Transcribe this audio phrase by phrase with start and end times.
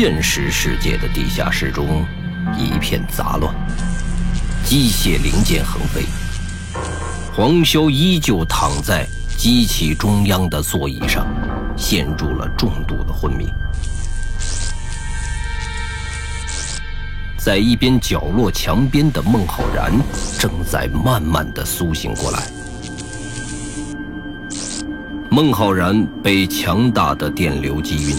[0.00, 2.06] 现实世界的地下室中
[2.56, 3.52] 一片杂乱，
[4.64, 6.04] 机械零件横飞。
[7.34, 9.04] 黄潇依旧躺在
[9.36, 11.26] 机器中央的座椅上，
[11.76, 13.48] 陷入了重度的昏迷。
[17.36, 19.92] 在一边角落墙边的孟浩然
[20.38, 22.48] 正在慢慢的苏醒过来。
[25.28, 28.16] 孟浩然被强大的电流击晕，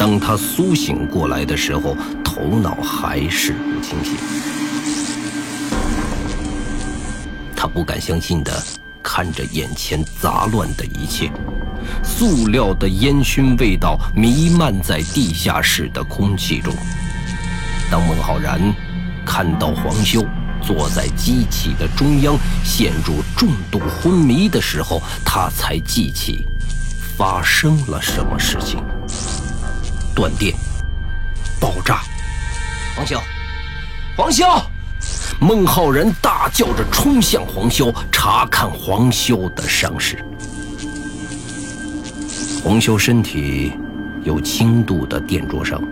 [0.00, 4.14] 当他苏醒过来的时候，头脑还是不清醒。
[7.54, 8.50] 他不敢相信的
[9.02, 11.30] 看着眼前杂乱的一切，
[12.02, 16.72] 塑料的烟熏味道弥漫在地下室的空气中。
[17.90, 18.58] 当孟浩然
[19.22, 20.24] 看到黄修
[20.62, 26.46] 坐在机器的中央，陷入重度昏迷的时候，他才记起
[27.18, 28.82] 发生了什么事情：
[30.20, 30.54] 断电、
[31.58, 32.02] 爆炸。
[32.94, 33.18] 黄修，
[34.14, 34.44] 黄修！
[35.40, 40.22] 孟浩然大叫着冲向黄修，查看黄修的伤势。
[42.62, 43.72] 黄修身体
[44.22, 45.82] 有轻度的电灼伤。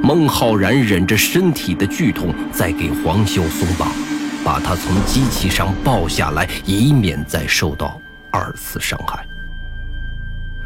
[0.00, 3.90] 孟浩然忍着身体的剧痛，在给黄修松绑，
[4.44, 9.26] 把他从机器上抱下来，以免再受到二次伤害。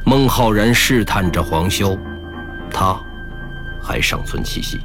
[0.05, 1.99] 孟浩然试探着黄修，
[2.75, 3.01] 他
[3.81, 4.81] 还尚存气息，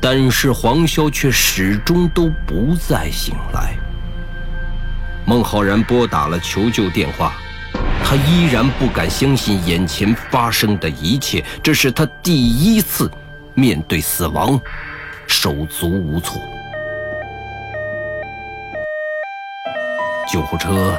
[0.00, 3.76] 但是黄潇却始终都不再醒来。
[5.24, 7.34] 孟浩然拨打了求救电话，
[8.02, 13.08] 他依然不敢相信眼前发生的一切，这是他第一次。
[13.54, 14.58] 面对死亡，
[15.26, 16.40] 手足无措。
[20.32, 20.98] 救护车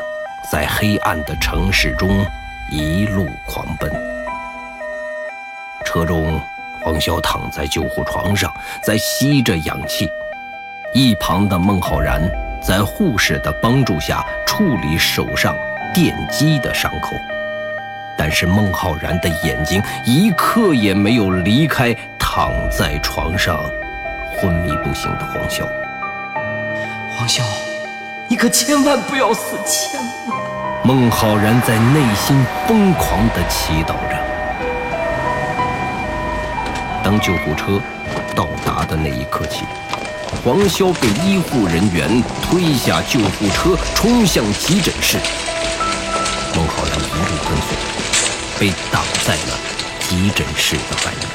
[0.52, 2.24] 在黑暗的城市中
[2.72, 4.21] 一路狂奔。
[5.92, 6.42] 车中，
[6.82, 8.50] 黄潇躺在救护床上，
[8.82, 10.10] 在吸着氧气。
[10.94, 12.22] 一旁的孟浩然
[12.62, 15.54] 在护士的帮助下处理手上
[15.94, 17.10] 电击的伤口。
[18.18, 21.94] 但是孟浩然的眼睛一刻也没有离开。
[22.18, 23.60] 躺在床上
[24.38, 25.68] 昏迷不醒的黄潇，
[27.14, 27.42] 黄潇，
[28.30, 30.00] 你可千万不要死，千
[30.30, 30.40] 万！
[30.86, 34.21] 孟浩然在内心疯狂地祈祷着。
[37.12, 37.78] 当救护车
[38.34, 39.66] 到达的那一刻起，
[40.46, 45.18] 黄潇被医护人员推下救护车，冲向急诊室。
[46.56, 47.76] 孟浩然一路跟随，
[48.58, 49.60] 被挡在了
[50.00, 51.28] 急诊室的外面。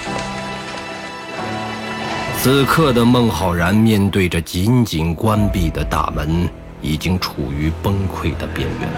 [2.39, 6.49] 此刻的孟浩然面对着紧紧关闭的大门，
[6.81, 8.89] 已经处于崩溃的边缘。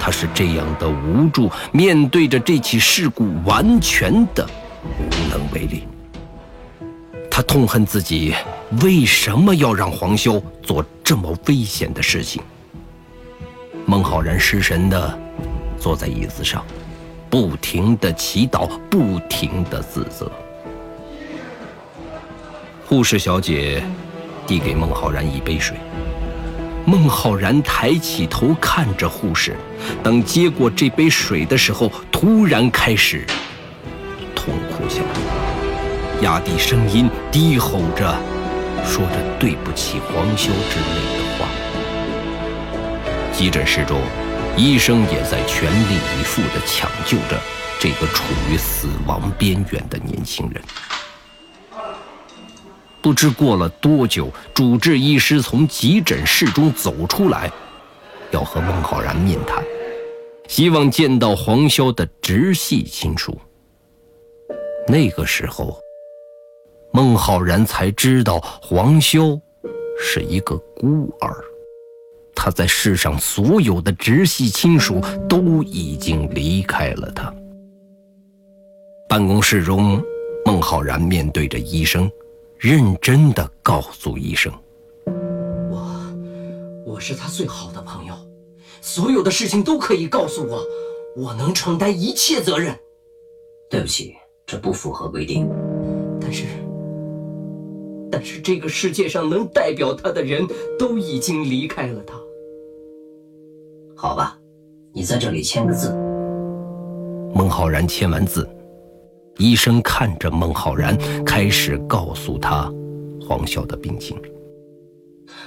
[0.00, 4.44] 他是这样的无助，面对着这起事故，完全的
[4.84, 5.86] 无能为力。
[7.34, 8.34] 他痛恨自己
[8.82, 12.42] 为什么要让黄潇做这么危险的事情。
[13.86, 15.18] 孟浩然失神的
[15.80, 16.62] 坐在椅子上，
[17.30, 20.30] 不停的祈祷，不停的自责。
[22.84, 23.82] 护士小姐
[24.46, 25.78] 递给孟浩然一杯水，
[26.84, 29.56] 孟浩然抬起头看着护士，
[30.02, 33.26] 等接过这杯水的时候，突然开始
[34.34, 35.06] 痛哭起来，
[36.22, 38.16] 压低声音低吼着，
[38.84, 41.48] 说着对不起黄修之类的话。
[43.32, 44.00] 急诊室中，
[44.56, 47.36] 医生也在全力以赴地抢救着
[47.80, 50.62] 这个处于死亡边缘的年轻人。
[53.00, 57.50] 不知过了多久，主治医师从急诊室中走出来，
[58.30, 59.60] 要和孟浩然面谈，
[60.46, 63.36] 希望见到黄潇的直系亲属。
[64.86, 65.81] 那个时候，
[66.92, 69.40] 孟浩然才知道黄潇
[69.98, 71.34] 是一个孤儿，
[72.34, 77.32] 他在世上所有的直系亲属都已经离开了他。
[79.08, 80.02] 办公室中，
[80.44, 82.10] 孟浩然面对着医生。
[82.58, 84.52] 认真的告诉医生
[85.68, 85.90] ：“我，
[86.86, 88.14] 我是他最好的朋友，
[88.80, 90.64] 所有的事情都可以告诉我，
[91.16, 92.78] 我能承担一切责任。
[93.68, 94.14] 对不起，
[94.46, 95.50] 这不符合规定。
[96.20, 96.44] 但是，
[98.12, 100.46] 但是这个世界上能代表他的人
[100.78, 102.14] 都已经离开了他。
[103.96, 104.38] 好吧，
[104.92, 105.88] 你在这里签个字。”
[107.34, 108.46] 孟浩然签完字。
[109.38, 110.94] 医生看着孟浩然，
[111.24, 112.70] 开始告诉他
[113.26, 114.20] 黄潇的病情。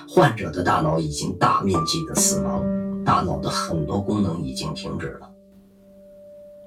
[0.10, 2.64] 患者的大脑已经大面积的死亡，
[3.06, 5.30] 大脑的很多功能已经停止了。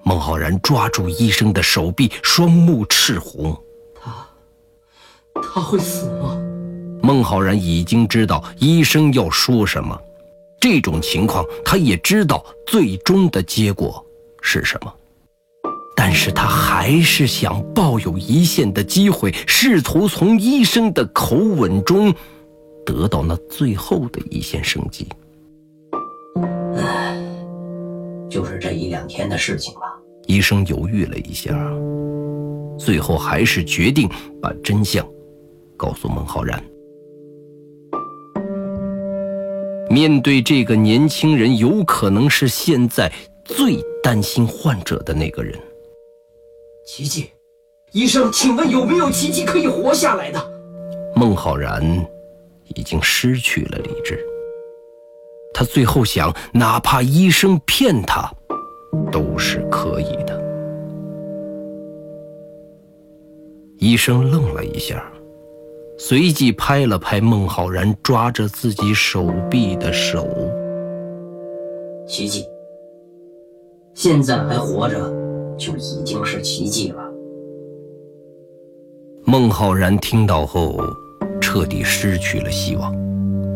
[0.05, 3.53] 孟浩然抓住医生的手臂，双目赤红。
[3.95, 4.25] 他，
[5.43, 6.37] 他会死吗？
[7.03, 9.99] 孟浩然已经知道医生要说什么，
[10.61, 14.05] 这种情况他也知道最终的结果
[14.43, 14.93] 是什么，
[15.97, 22.13] 但是他还是想抱有一线的机会，试图从医生的口吻中
[22.85, 25.07] 得到那最后的一线生机。
[26.77, 27.17] 唉，
[28.29, 29.81] 就是这一两天的事情吧。
[30.27, 31.55] 医生犹豫了一下，
[32.79, 34.09] 最后还是决定
[34.43, 35.07] 把真相
[35.79, 36.63] 告诉孟浩然。
[39.89, 43.11] 面对这个年轻人，有可能是现在
[43.43, 45.59] 最担心患者的那个人。
[46.87, 47.31] 奇迹，
[47.93, 50.53] 医生，请问有没有奇迹可以活下来的？
[51.17, 51.83] 孟浩然
[52.75, 54.23] 已经失去了理智，
[55.55, 58.31] 他最后想，哪怕医生骗他，
[59.11, 60.39] 都是可以的。
[63.79, 65.03] 医生愣了一下。
[66.01, 70.29] 随即拍了拍孟浩然抓着自己手臂的手。
[72.07, 72.47] 奇迹，
[73.95, 75.13] 现在还活着
[75.59, 77.03] 就已经是奇迹了。
[79.25, 80.79] 孟浩然听到后，
[81.41, 82.95] 彻底失去了希望，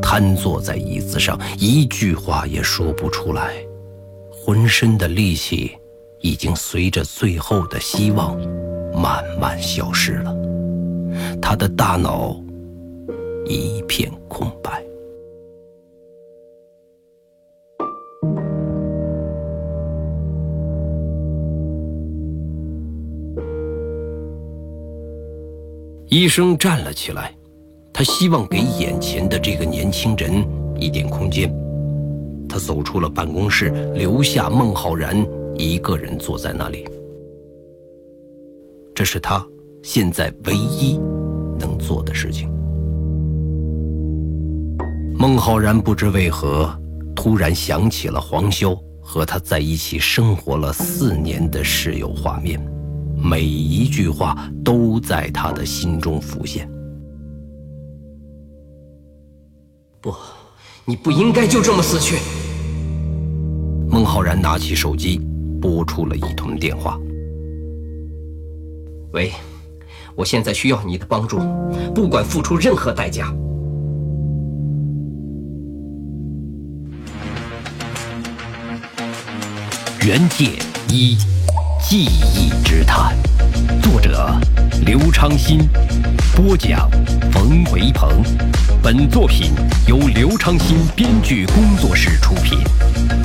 [0.02, 3.54] 瘫坐在椅子上，一句话也说不出来，
[4.30, 5.70] 浑身的力气
[6.20, 8.36] 已经随着最后的希望
[8.92, 10.34] 慢慢消失了。
[11.42, 12.34] 他的大脑
[13.44, 14.82] 一片空白。
[26.08, 27.34] 医生站了起来，
[27.92, 30.46] 他希望给眼前的这个年轻人
[30.78, 31.52] 一点空间。
[32.48, 36.86] 他走出了办公室，留下孟浩然一个人坐在那里。
[38.94, 39.44] 这是他。
[39.84, 40.96] 现在唯一
[41.62, 42.50] 能做的事情。
[45.16, 46.68] 孟浩然不知为何
[47.14, 52.60] 突然想起了黄潇和他在一起生活了四年的室友画面，
[53.16, 56.68] 每一句话都在他的心中浮现。
[60.00, 60.12] 不，
[60.84, 62.16] 你不应该就这么死去。
[63.88, 65.20] 孟浩然拿起手机，
[65.60, 66.98] 拨出了一通电话。
[69.12, 69.30] 喂。
[70.14, 71.38] 我现在需要你的帮助，
[71.94, 73.32] 不管付出任何代价。
[80.04, 80.50] 原界
[80.88, 81.16] 一
[81.80, 83.16] 记忆之谈，
[83.80, 84.28] 作者
[84.84, 85.60] 刘昌新，
[86.34, 86.90] 播讲
[87.30, 88.22] 冯维鹏。
[88.82, 89.52] 本作品
[89.86, 92.58] 由刘昌新编剧工作室出品。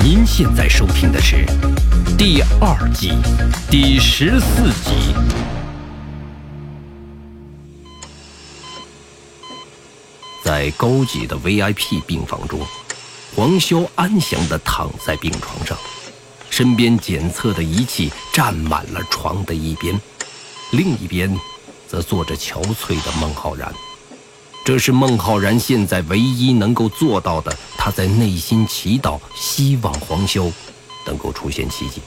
[0.04, 1.44] 您现在收听的是
[2.16, 3.12] 第二季
[3.68, 5.57] 第十四集。
[10.48, 12.58] 在高级的 VIP 病房中，
[13.36, 15.76] 黄潇安详地躺在病床上，
[16.48, 20.00] 身边检测的仪器占满了床的一边，
[20.70, 21.38] 另一边
[21.86, 23.70] 则坐着憔悴的孟浩然。
[24.64, 27.54] 这是孟浩然现在唯一能够做到的。
[27.76, 30.50] 他在内心祈祷，希望黄潇
[31.04, 32.00] 能够出现奇迹。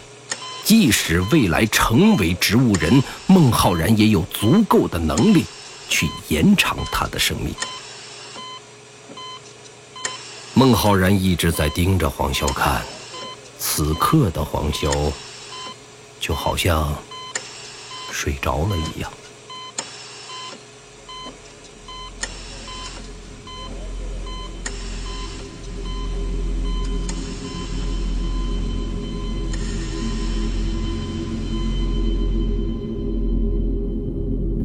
[0.64, 5.46] 即使未来成为植物人，孟浩然也有足够的能力
[5.88, 7.54] 去延长他的生命。
[10.62, 12.84] 孟浩然一直在盯着黄潇看，
[13.58, 15.12] 此刻的黄潇
[16.20, 16.94] 就好像
[18.12, 19.12] 睡着了一样。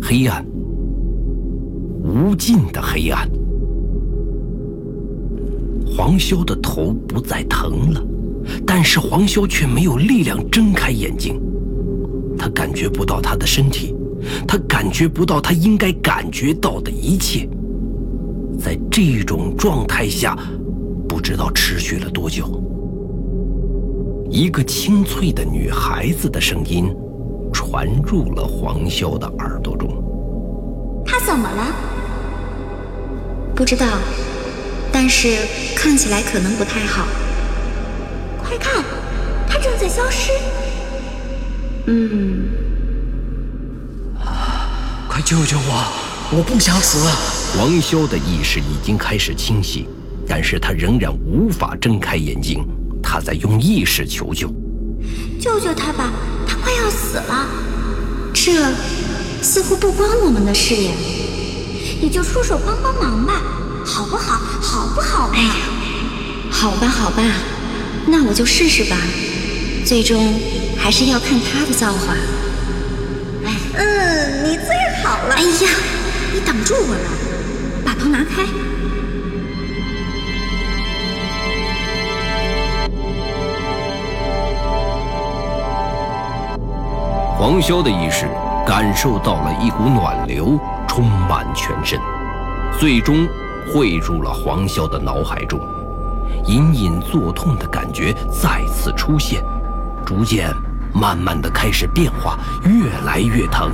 [0.02, 0.44] 黑暗，
[2.04, 3.35] 无尽的黑暗。
[6.06, 8.00] 黄潇的头不再疼了，
[8.64, 11.42] 但是黄潇却没有力量睁开眼睛。
[12.38, 13.92] 他感觉不到他的身体，
[14.46, 17.48] 他感觉不到他应该感觉到的一切。
[18.56, 20.38] 在这种状态下，
[21.08, 22.62] 不知道持续了多久。
[24.30, 26.86] 一个清脆的女孩子的声音
[27.52, 29.90] 传入了黄潇的耳朵中
[31.04, 31.74] ：“他怎么了？
[33.56, 33.84] 不知道。”
[34.98, 35.36] 但是
[35.76, 37.06] 看起来可能不太好。
[38.42, 38.82] 快看，
[39.46, 40.32] 他正在消失。
[41.84, 42.48] 嗯，
[45.06, 45.92] 快救救我！
[46.32, 46.96] 我不想死。
[47.58, 49.86] 王潇的意识已经开始清晰，
[50.26, 52.66] 但是他仍然无法睁开眼睛。
[53.02, 54.48] 他在用意识求救。
[55.38, 56.10] 救救他吧，
[56.48, 57.46] 他快要死了。
[58.32, 58.72] 这
[59.42, 60.92] 似乎不关我们的事呀，
[62.00, 63.42] 你就出手帮帮忙吧，
[63.86, 64.40] 好不好？
[64.60, 65.38] 好不好嘛？
[66.50, 67.22] 好吧，好吧，
[68.06, 68.96] 那我就试试吧。
[69.84, 70.34] 最终
[70.76, 72.14] 还是要看他的造化。
[73.78, 74.66] 嗯，你最
[75.04, 75.34] 好了。
[75.36, 75.70] 哎呀，
[76.34, 77.10] 你挡住我了，
[77.84, 78.44] 把头拿开。
[87.38, 88.26] 黄潇的意识
[88.66, 92.00] 感受到了一股暖流充满全身，
[92.80, 93.28] 最终
[93.72, 95.60] 汇入了黄潇的脑海中，
[96.46, 99.42] 隐隐作痛的感觉再次出现，
[100.04, 100.50] 逐渐、
[100.92, 103.70] 慢慢的开始变化，越来越疼。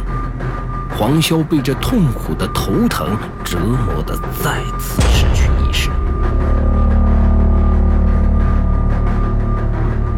[0.98, 5.90] 黄潇被这痛苦的头疼折磨的再次失去意识。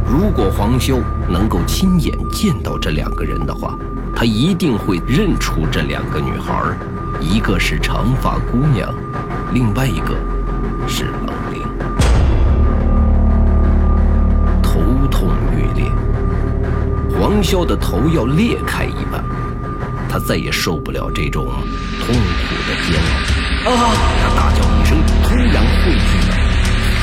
[0.07, 3.77] 如果黄潇能够亲眼见到这两个人的话，
[4.15, 6.77] 他一定会认出这两个女孩，
[7.21, 8.93] 一个是长发姑娘，
[9.53, 10.17] 另外一个
[10.89, 11.63] 是冷灵。
[14.63, 15.91] 头痛欲裂，
[17.19, 19.25] 黄潇的头要裂开一般，
[20.09, 23.01] 他再也受不了这种痛苦的煎
[23.65, 23.71] 熬。
[23.71, 23.73] 啊！
[24.21, 26.33] 他大叫一声，突然汇聚了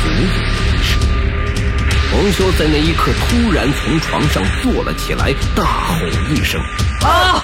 [0.01, 0.89] 所有的意识。
[2.11, 5.95] 黄潇在那一刻突然从床上坐了起来，大吼
[6.29, 6.61] 一声
[7.01, 7.41] ：“啊！”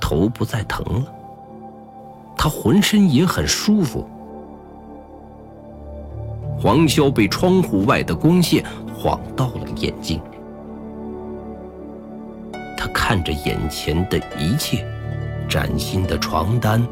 [0.00, 1.02] 头不再疼了，
[2.38, 4.08] 他浑身也很舒服。
[6.60, 8.64] 黄潇被窗户外的光线
[8.94, 10.20] 晃到了眼睛，
[12.76, 14.86] 他看着眼前的一切：
[15.48, 16.86] 崭新的床单、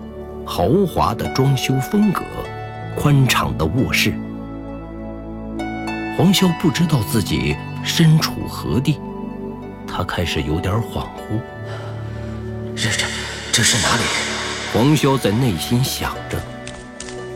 [0.45, 2.23] 豪华的装修风格、
[2.97, 4.13] 宽敞的卧室。
[6.17, 8.99] 黄潇不知道自己身处何地，
[9.87, 11.41] 他开始有点恍惚。
[12.75, 13.07] 这这
[13.53, 14.36] 这是哪里？
[14.73, 16.41] 黄潇在内心想着。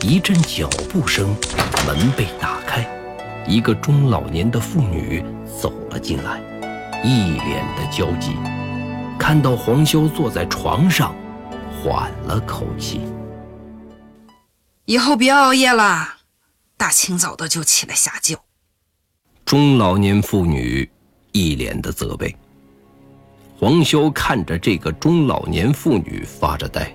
[0.03, 1.35] 一阵脚步声，
[1.87, 2.89] 门被打开，
[3.47, 5.23] 一个中老年的妇女
[5.61, 6.41] 走了进来，
[7.05, 8.35] 一脸的焦急。
[9.19, 11.15] 看到黄潇坐在床上，
[11.83, 13.03] 缓了口气。
[14.87, 16.17] 以后别熬夜了，
[16.77, 18.37] 大清早的就起来瞎叫。
[19.45, 20.89] 中老年妇女
[21.33, 22.35] 一脸的责备。
[23.59, 26.91] 黄潇看着这个中老年妇女发着呆，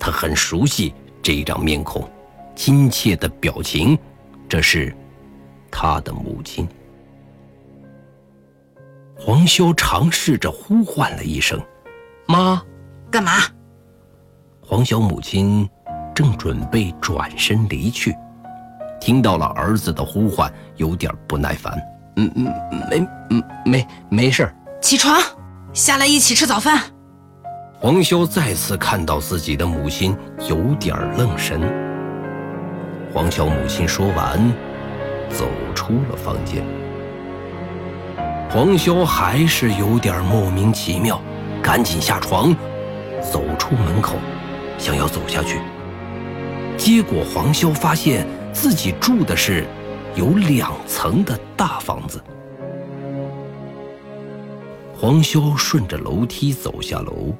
[0.00, 2.10] 他很熟悉这张面孔，
[2.56, 3.96] 亲切的表情，
[4.48, 4.96] 这是
[5.70, 6.66] 他的母亲。
[9.14, 11.60] 黄潇尝试着呼唤了一声
[12.26, 12.62] ：“妈，
[13.10, 13.32] 干嘛？”
[14.64, 15.68] 黄潇母亲
[16.14, 18.16] 正准备转身离去。
[18.98, 21.78] 听到了儿子的呼唤，有点不耐烦。
[22.16, 22.44] 嗯嗯，
[22.88, 24.50] 没，嗯没，没事。
[24.80, 25.20] 起床，
[25.72, 26.82] 下来一起吃早饭。
[27.82, 30.14] 黄潇再次看到自己的母亲，
[30.46, 31.58] 有点愣神。
[33.10, 34.38] 黄潇母亲说完，
[35.30, 36.62] 走出了房间。
[38.50, 41.18] 黄潇还是有点莫名其妙，
[41.62, 42.54] 赶紧下床，
[43.22, 44.16] 走出门口，
[44.76, 45.58] 想要走下去。
[46.76, 48.26] 结果黄潇发现。
[48.52, 49.64] 自己住的是
[50.16, 52.20] 有两层的大房子。
[54.92, 57.32] 黄潇顺着楼梯走下楼，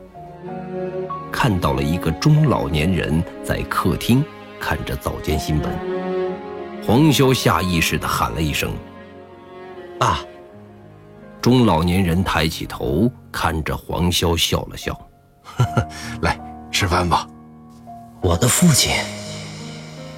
[1.32, 4.24] 看到了一个中老年人在客厅
[4.58, 5.70] 看着早间新闻。
[6.86, 8.72] 黄潇下意识地喊了一声
[9.98, 10.20] ：“爸！”
[11.40, 14.92] 中老年人抬起头看着黄潇笑了笑
[15.42, 15.88] ：“呵呵，
[16.22, 16.38] 来
[16.70, 17.26] 吃饭吧。”
[18.20, 18.92] 我的父亲。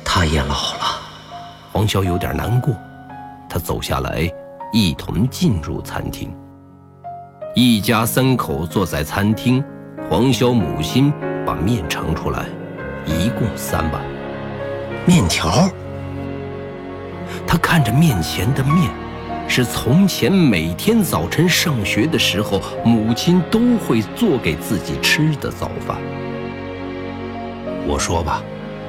[0.04, 1.00] 他也老了，
[1.72, 2.74] 黄潇有点难过。
[3.48, 4.30] 他走下来，
[4.72, 6.30] 一同进入餐厅。
[7.54, 9.62] 一家三口坐在餐厅，
[10.12, 11.10] 黄潇母亲
[11.46, 12.44] 把面盛出来，
[13.06, 14.04] 一共三碗
[15.06, 15.66] 面条。
[17.46, 18.90] 他看着面前的面，
[19.48, 25.96] 是从前每天早晨上学的时候，母亲都会做给自己吃的早饭。
[27.88, 28.42] 我说吧。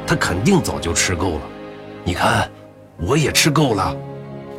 [0.06, 1.42] 他肯定早就吃够了，
[2.04, 2.52] 你看，
[2.98, 3.96] 我也吃够了。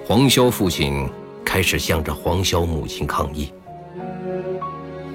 [0.07, 1.07] 黄潇父亲
[1.45, 3.53] 开始向着黄潇母亲抗议。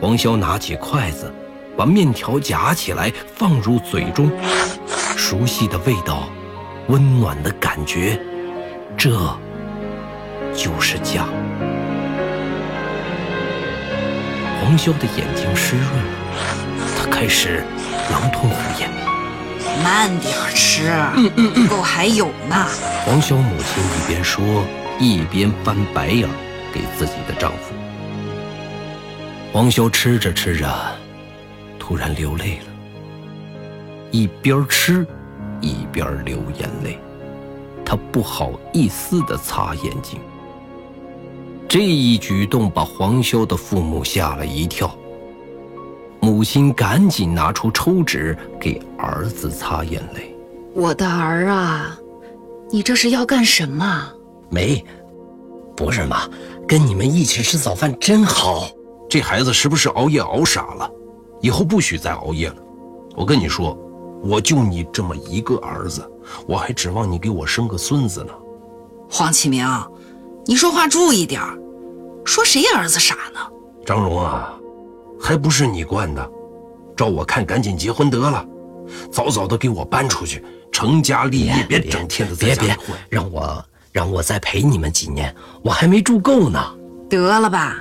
[0.01, 1.29] 黄潇拿起筷子，
[1.75, 4.31] 把面条夹起来放入嘴中，
[5.17, 6.29] 熟悉的味道，
[6.87, 8.17] 温暖的感觉，
[8.97, 9.09] 这
[10.55, 11.25] 就是家。
[14.61, 16.11] 黄潇的眼睛湿润了，
[16.97, 17.61] 他开始
[18.09, 18.89] 狼吞虎咽。
[19.83, 20.93] 慢点吃，
[21.53, 22.55] 不够还有呢。
[23.05, 24.63] 黄潇母亲一边说，
[24.97, 26.29] 一边翻白眼
[26.73, 27.73] 给自己的丈夫。
[29.51, 30.69] 黄修吃着吃着，
[31.79, 32.65] 突然流泪了，
[34.11, 35.05] 一边吃
[35.59, 36.99] 一边流眼泪。
[37.83, 40.19] 他不好意思地擦眼睛。
[41.67, 44.95] 这一举动把黄修的父母吓了一跳。
[46.21, 50.35] 母亲赶紧拿出抽纸给儿子擦眼泪。
[50.75, 51.97] 我的儿啊，
[52.71, 54.13] 你这是要干什么？
[54.51, 54.85] 没，
[55.75, 56.29] 不是妈，
[56.67, 58.69] 跟你们一起吃早饭真好。
[59.09, 60.89] 这孩子是不是熬夜熬傻了？
[61.41, 62.57] 以后不许再熬夜了。
[63.15, 63.75] 我跟你说，
[64.21, 66.07] 我就你这么一个儿子，
[66.45, 68.33] 我还指望你给我生个孙子呢。
[69.09, 69.65] 黄启明，
[70.45, 71.41] 你说话注意点
[72.23, 73.39] 说谁儿子傻呢？
[73.85, 74.53] 张荣啊，
[75.19, 76.29] 还不是你惯的？
[76.95, 78.45] 照我看，赶紧结婚得了，
[79.11, 82.95] 早早的给我搬出去，成家立业，别整天的在家里混。
[83.09, 86.59] 让我让我再陪你们几年，我还没住够呢。
[87.09, 87.75] 得了吧。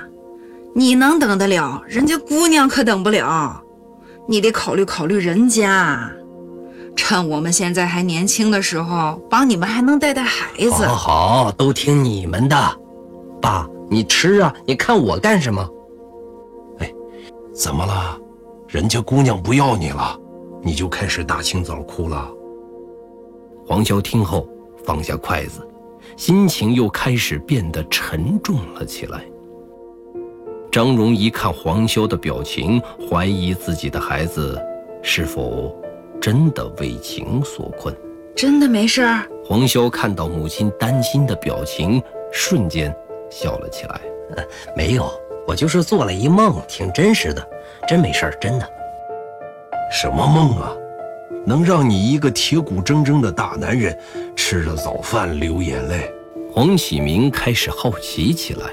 [0.75, 3.61] 你能等得了，人家姑娘可等不了。
[4.27, 6.11] 你得考虑考虑人家，
[6.95, 10.85] 趁我们现在还年轻的时候，帮你们还能带带孩子。
[10.85, 12.55] 好，好，都听你们的。
[13.41, 15.67] 爸，你吃啊，你看我干什么？
[16.79, 16.93] 哎，
[17.53, 18.17] 怎么了？
[18.67, 20.15] 人家姑娘不要你了，
[20.61, 22.29] 你就开始大清早哭了？
[23.65, 24.47] 黄潇听后
[24.85, 25.67] 放下筷子，
[26.15, 29.23] 心情又开始变得沉重了起来。
[30.71, 34.61] 张荣一看黄潇的表情，怀疑自己的孩子
[35.01, 35.75] 是否
[36.21, 37.95] 真的为情所困。
[38.35, 39.25] 真的没事儿。
[39.43, 42.95] 黄潇看到母亲担心的表情，瞬间
[43.31, 43.99] 笑了起来。
[44.75, 45.11] 没有，
[45.47, 47.45] 我就是做了一梦，挺真实的，
[47.87, 48.69] 真没事儿，真的。
[49.91, 50.71] 什么梦啊？
[51.47, 53.97] 能让你一个铁骨铮铮的大男人
[54.35, 56.13] 吃了早饭流眼泪？
[56.53, 58.67] 黄启明开始好奇起来。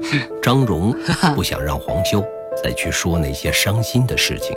[0.42, 0.94] 张荣
[1.34, 2.24] 不想让黄修
[2.62, 4.56] 再去说那些伤心的事情，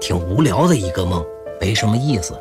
[0.00, 1.24] 挺无聊的一个梦，
[1.60, 2.34] 没什么意思，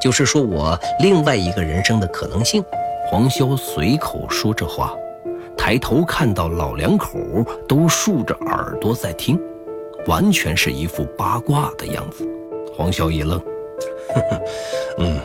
[0.00, 2.64] 就是说我另外一个人生的可能性。
[3.10, 4.94] 黄修随口说这话，
[5.56, 7.18] 抬头看到老两口
[7.66, 9.40] 都竖着耳朵在听，
[10.06, 12.28] 完全是一副八卦的样子。
[12.76, 13.42] 黄修一愣，
[14.98, 15.18] 嗯，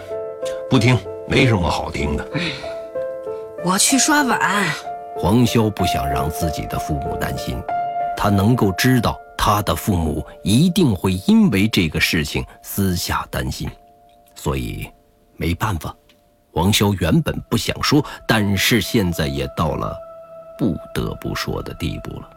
[0.69, 0.97] 不听，
[1.27, 2.25] 没什么好听的。
[3.65, 4.39] 我去刷碗。
[5.23, 7.57] 黄潇不想让自己的父母担心，
[8.17, 13.69] 他能够知道他的父母一定会因为这个事情私下担心，
[14.35, 14.85] 所以
[15.37, 15.95] 没办法。
[16.51, 19.97] 黄潇原本不想说，但是现在也到了
[20.59, 22.29] 不得不说的地步了。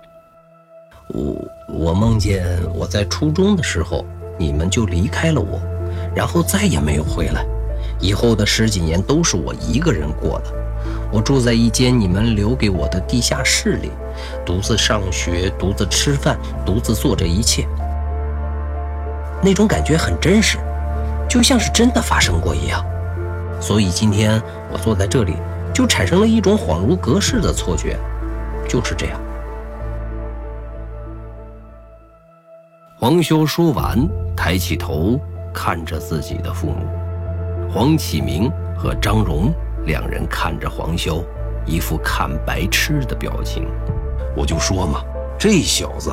[1.09, 4.07] 我我梦见我在初中的时候，
[4.39, 5.61] 你们就离开了我，
[6.15, 7.45] 然后再也没有回来，
[7.99, 10.66] 以后的十几年都是我一个人过的。
[11.13, 13.91] 我住在一间你们留给我的地下室里，
[14.45, 17.67] 独自上学，独自吃饭，独自做这一切。
[19.43, 20.59] 那种感觉很真实，
[21.29, 22.85] 就像是真的发生过一样。
[23.61, 24.43] 所以今天
[24.73, 25.35] 我坐在这里，
[25.73, 27.97] 就产生了一种恍如隔世的错觉，
[28.69, 29.21] 就是这样。
[32.99, 33.97] 黄修说完，
[34.35, 35.21] 抬起头
[35.55, 36.85] 看着自己的父母，
[37.73, 39.55] 黄启明和张荣。
[39.87, 41.25] 两人看着黄潇，
[41.65, 43.67] 一副看白痴的表情。
[44.37, 45.01] 我就说嘛，
[45.39, 46.13] 这小子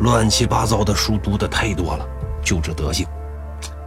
[0.00, 2.06] 乱七八糟的书读的太多了，
[2.42, 3.06] 就这德行。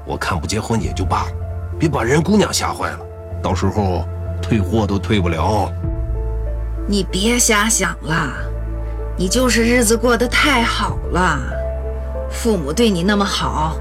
[0.05, 1.31] 我看不结婚也就罢了，
[1.77, 2.99] 别把人姑娘吓坏了，
[3.43, 4.05] 到时候
[4.41, 5.71] 退货都退不了。
[6.87, 8.33] 你别瞎想了，
[9.17, 11.37] 你就是日子过得太好了，
[12.31, 13.75] 父母对你那么好，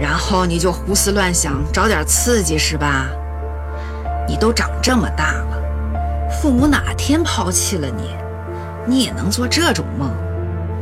[0.00, 3.08] 然后你就胡思乱想，找点刺激是吧？
[4.28, 8.10] 你都长这么大了，父母哪天抛弃了你，
[8.86, 10.10] 你也能做这种梦？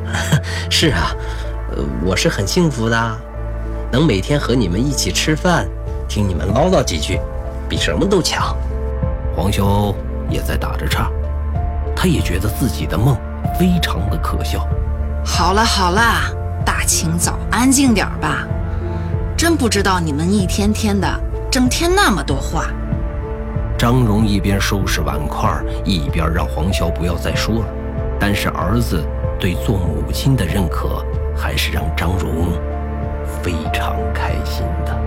[0.70, 1.14] 是啊，
[1.76, 3.18] 呃，我是很幸福的，
[3.90, 5.66] 能每天和你们一起吃饭，
[6.08, 7.20] 听你们唠叨几句，
[7.68, 8.56] 比什么都强。
[9.36, 9.94] 黄修
[10.30, 11.10] 也在打着岔，
[11.94, 13.16] 他也觉得自己的梦
[13.58, 14.66] 非常的可笑。
[15.24, 16.02] 好了好了，
[16.64, 18.46] 大清早安静点吧，
[19.36, 21.08] 真不知道你们一天天的，
[21.50, 22.66] 整天那么多话。
[23.84, 27.66] 张荣一边收拾碗筷，一边让黄潇不要再说了。
[28.18, 29.04] 但是儿子
[29.38, 31.04] 对做母亲的认可，
[31.36, 32.50] 还是让张荣
[33.42, 34.98] 非常开心的。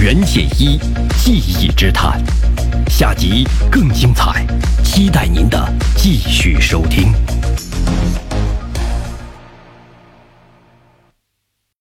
[0.00, 0.78] 袁剑一
[1.18, 2.22] 记忆之谈，
[2.88, 4.46] 下集更精彩，
[4.82, 5.62] 期待您的
[5.94, 7.12] 继续收听。